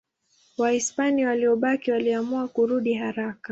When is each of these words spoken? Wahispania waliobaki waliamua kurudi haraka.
Wahispania 0.57 1.27
waliobaki 1.27 1.91
waliamua 1.91 2.47
kurudi 2.47 2.93
haraka. 2.93 3.49